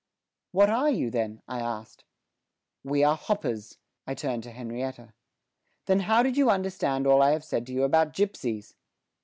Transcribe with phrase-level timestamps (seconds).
[0.51, 1.43] What are you then?
[1.47, 1.85] The Man.
[2.83, 3.77] We are hoppers.
[4.07, 5.13] Myself (to Henrietta).
[5.85, 8.73] Then how did you understand all I have said to you about gipsies?